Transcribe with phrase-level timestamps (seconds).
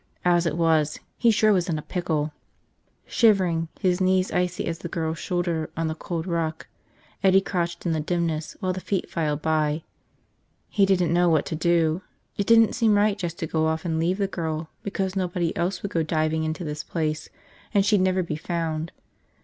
[0.25, 2.33] As it was, he sure was in a pickle.
[3.05, 6.65] Shivering, his knees icy as the girl's shoulder on the cold rock,
[7.23, 9.83] Eddie crouched in the dimness while the feet filed by.
[10.69, 12.01] He didn't know what to do.
[12.35, 15.83] It didn't seem right just to go off and leave the girl because nobody else
[15.83, 17.29] would go diving into this place
[17.71, 18.91] and she'd never be found.